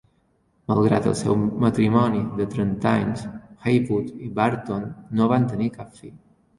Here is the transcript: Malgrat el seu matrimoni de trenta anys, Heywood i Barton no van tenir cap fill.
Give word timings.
Malgrat 0.71 1.09
el 1.11 1.13
seu 1.19 1.37
matrimoni 1.65 2.23
de 2.41 2.49
trenta 2.55 2.97
anys, 3.05 3.23
Heywood 3.69 4.13
i 4.31 4.35
Barton 4.43 4.93
no 5.21 5.33
van 5.37 5.51
tenir 5.55 5.75
cap 5.83 5.99
fill. 6.05 6.17